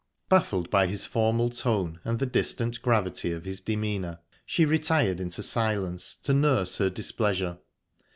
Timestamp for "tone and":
1.51-2.17